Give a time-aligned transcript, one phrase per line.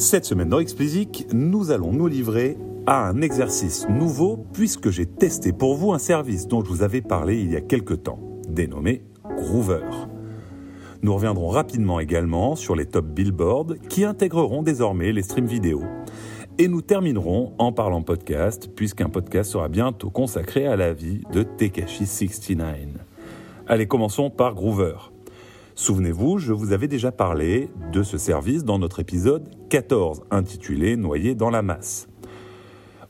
[0.00, 2.56] Cette semaine dans Explicit, nous allons nous livrer
[2.86, 7.02] à un exercice nouveau puisque j'ai testé pour vous un service dont je vous avais
[7.02, 8.18] parlé il y a quelque temps,
[8.48, 9.02] dénommé
[9.36, 9.84] Groover.
[11.02, 15.82] Nous reviendrons rapidement également sur les top billboards qui intégreront désormais les streams vidéo.
[16.56, 21.42] Et nous terminerons en parlant podcast, puisqu'un podcast sera bientôt consacré à la vie de
[21.42, 22.64] Tekashi 69.
[23.66, 24.96] Allez, commençons par Groover.
[25.80, 31.34] Souvenez-vous, je vous avais déjà parlé de ce service dans notre épisode 14 intitulé Noyé
[31.34, 32.06] dans la masse.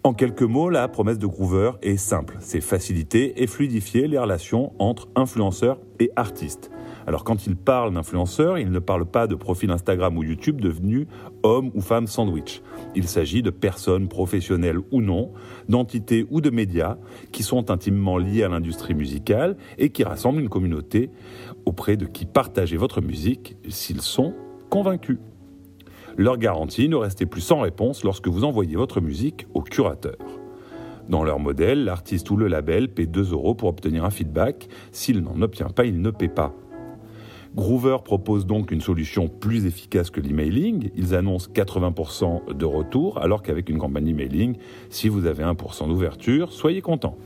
[0.04, 4.72] En quelques mots, la promesse de Groover est simple, c'est faciliter et fluidifier les relations
[4.78, 6.70] entre influenceurs et artistes.
[7.10, 11.08] Alors quand il parle d'influenceurs, il ne parle pas de profil Instagram ou YouTube devenus
[11.42, 12.62] hommes ou femmes sandwich.
[12.94, 15.32] Il s'agit de personnes professionnelles ou non,
[15.68, 16.98] d'entités ou de médias
[17.32, 21.10] qui sont intimement liés à l'industrie musicale et qui rassemblent une communauté
[21.66, 24.32] auprès de qui partager votre musique s'ils sont
[24.68, 25.18] convaincus.
[26.16, 30.14] Leur garantie, ne restez plus sans réponse lorsque vous envoyez votre musique au curateur.
[31.08, 34.68] Dans leur modèle, l'artiste ou le label paie 2 euros pour obtenir un feedback.
[34.92, 36.54] S'il n'en obtient pas, il ne paie pas.
[37.54, 40.90] Groover propose donc une solution plus efficace que l'emailing.
[40.96, 44.56] Ils annoncent 80% de retour, alors qu'avec une campagne emailing,
[44.88, 47.16] si vous avez 1% d'ouverture, soyez content.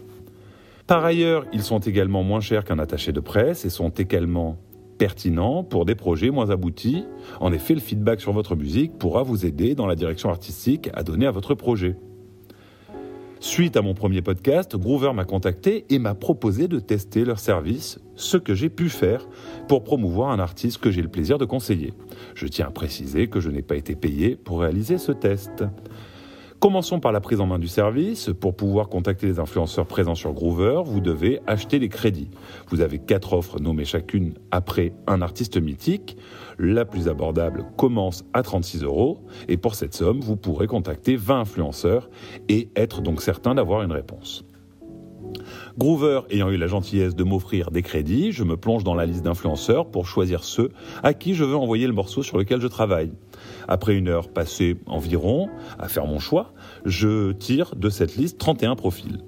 [0.86, 4.58] Par ailleurs, ils sont également moins chers qu'un attaché de presse et sont également
[4.98, 7.04] pertinents pour des projets moins aboutis.
[7.40, 11.02] En effet, le feedback sur votre musique pourra vous aider dans la direction artistique à
[11.02, 11.96] donner à votre projet.
[13.44, 18.00] Suite à mon premier podcast, Groover m'a contacté et m'a proposé de tester leur service,
[18.16, 19.28] ce que j'ai pu faire
[19.68, 21.92] pour promouvoir un artiste que j'ai le plaisir de conseiller.
[22.34, 25.62] Je tiens à préciser que je n'ai pas été payé pour réaliser ce test.
[26.64, 28.30] Commençons par la prise en main du service.
[28.40, 32.30] Pour pouvoir contacter les influenceurs présents sur Groover, vous devez acheter les crédits.
[32.68, 36.16] Vous avez quatre offres nommées chacune après un artiste mythique.
[36.58, 41.40] La plus abordable commence à 36 euros et pour cette somme, vous pourrez contacter 20
[41.40, 42.08] influenceurs
[42.48, 44.46] et être donc certain d'avoir une réponse.
[45.78, 49.24] Groover ayant eu la gentillesse de m'offrir des crédits, je me plonge dans la liste
[49.24, 50.70] d'influenceurs pour choisir ceux
[51.02, 53.12] à qui je veux envoyer le morceau sur lequel je travaille.
[53.68, 55.48] Après une heure passée environ
[55.78, 56.52] à faire mon choix,
[56.84, 59.18] je tire de cette liste 31 profils.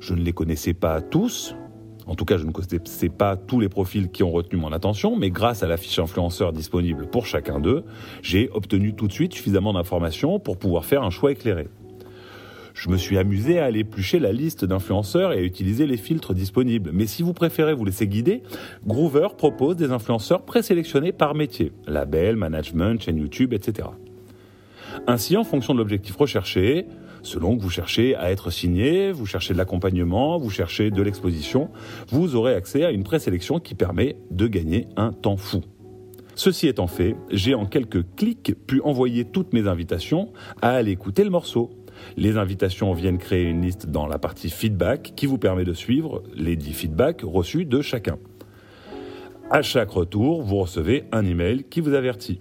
[0.00, 1.54] Je ne les connaissais pas tous,
[2.06, 5.16] en tout cas, je ne connaissais pas tous les profils qui ont retenu mon attention,
[5.16, 7.84] mais grâce à la fiche influenceur disponible pour chacun d'eux,
[8.22, 11.68] j'ai obtenu tout de suite suffisamment d'informations pour pouvoir faire un choix éclairé
[12.74, 16.34] je me suis amusé à aller éplucher la liste d'influenceurs et à utiliser les filtres
[16.34, 16.90] disponibles.
[16.92, 18.42] Mais si vous préférez vous laisser guider,
[18.86, 23.88] Groover propose des influenceurs présélectionnés par métier, label, management, chaîne YouTube, etc.
[25.06, 26.86] Ainsi, en fonction de l'objectif recherché,
[27.22, 31.70] selon que vous cherchez à être signé, vous cherchez de l'accompagnement, vous cherchez de l'exposition,
[32.08, 35.62] vous aurez accès à une présélection qui permet de gagner un temps fou.
[36.34, 40.32] Ceci étant fait, j'ai en quelques clics pu envoyer toutes mes invitations
[40.62, 41.70] à aller écouter le morceau.
[42.16, 46.22] Les invitations viennent créer une liste dans la partie feedback qui vous permet de suivre
[46.34, 48.18] les 10 feedbacks reçus de chacun.
[49.50, 52.40] À chaque retour, vous recevez un email qui vous avertit.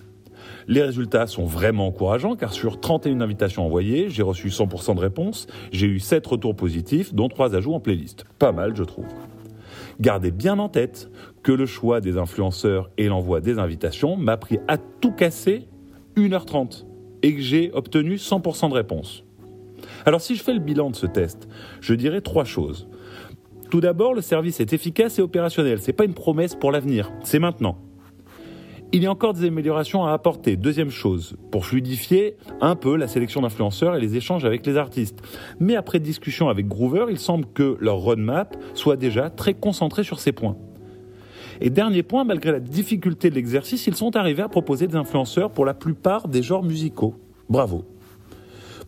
[0.67, 5.47] Les résultats sont vraiment encourageants car sur 31 invitations envoyées, j'ai reçu 100% de réponses,
[5.71, 8.25] j'ai eu 7 retours positifs dont 3 ajouts en playlist.
[8.39, 9.07] Pas mal je trouve.
[10.01, 11.11] Gardez bien en tête
[11.43, 15.67] que le choix des influenceurs et l'envoi des invitations m'a pris à tout casser
[16.17, 16.85] 1h30
[17.21, 19.23] et que j'ai obtenu 100% de réponses.
[20.07, 21.47] Alors si je fais le bilan de ce test,
[21.81, 22.87] je dirais trois choses.
[23.69, 25.79] Tout d'abord, le service est efficace et opérationnel.
[25.79, 27.77] Ce n'est pas une promesse pour l'avenir, c'est maintenant.
[28.93, 30.57] Il y a encore des améliorations à apporter.
[30.57, 35.21] Deuxième chose, pour fluidifier un peu la sélection d'influenceurs et les échanges avec les artistes.
[35.61, 40.19] Mais après discussion avec Groover, il semble que leur roadmap soit déjà très concentré sur
[40.19, 40.57] ces points.
[41.61, 45.51] Et dernier point, malgré la difficulté de l'exercice, ils sont arrivés à proposer des influenceurs
[45.51, 47.15] pour la plupart des genres musicaux.
[47.49, 47.85] Bravo.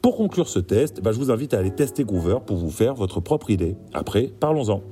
[0.02, 2.94] Pour conclure ce test, bah, je vous invite à aller tester Groover pour vous faire
[2.94, 3.78] votre propre idée.
[3.94, 4.84] Après, parlons-en.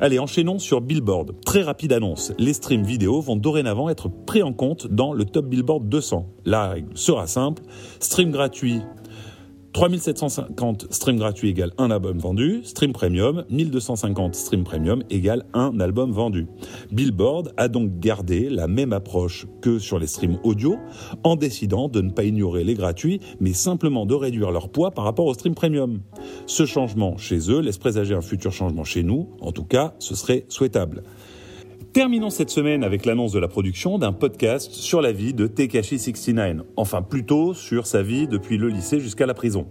[0.00, 1.32] Allez, enchaînons sur Billboard.
[1.44, 2.32] Très rapide annonce.
[2.38, 6.24] Les streams vidéo vont dorénavant être pris en compte dans le top Billboard 200.
[6.44, 7.64] La règle sera simple.
[7.98, 8.80] Stream gratuit
[9.72, 16.10] 3750 stream gratuit égale un album vendu, stream premium 1250 stream premium égale un album
[16.10, 16.46] vendu.
[16.90, 20.76] Billboard a donc gardé la même approche que sur les streams audio
[21.22, 25.04] en décidant de ne pas ignorer les gratuits mais simplement de réduire leur poids par
[25.04, 26.00] rapport au stream premium.
[26.46, 30.14] Ce changement chez eux laisse présager un futur changement chez nous, en tout cas ce
[30.14, 31.02] serait souhaitable.
[31.94, 35.98] Terminons cette semaine avec l'annonce de la production d'un podcast sur la vie de Tekashi
[35.98, 39.66] 69, enfin plutôt sur sa vie depuis le lycée jusqu'à la prison.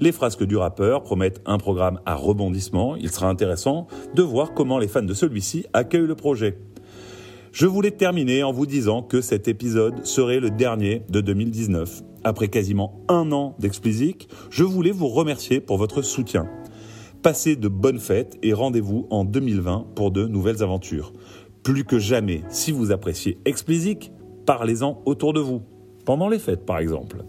[0.00, 4.78] Les frasques du rappeur promettent un programme à rebondissement, il sera intéressant de voir comment
[4.78, 6.58] les fans de celui-ci accueillent le projet.
[7.52, 12.02] Je voulais terminer en vous disant que cet épisode serait le dernier de 2019.
[12.24, 16.48] Après quasiment un an d'Explicit, je voulais vous remercier pour votre soutien.
[17.22, 21.12] Passez de bonnes fêtes et rendez-vous en 2020 pour de nouvelles aventures.
[21.62, 24.12] Plus que jamais, si vous appréciez Explicit,
[24.46, 25.62] parlez-en autour de vous,
[26.04, 27.24] pendant les fêtes par exemple.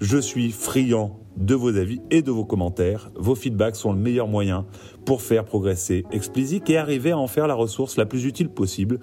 [0.00, 3.10] Je suis friand de vos avis et de vos commentaires.
[3.14, 4.66] Vos feedbacks sont le meilleur moyen
[5.06, 8.98] pour faire progresser Explicit et arriver à en faire la ressource la plus utile possible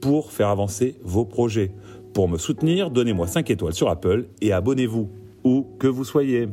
[0.00, 1.72] pour faire avancer vos projets.
[2.12, 5.08] Pour me soutenir, donnez-moi 5 étoiles sur Apple et abonnez-vous,
[5.44, 6.48] où que vous soyez.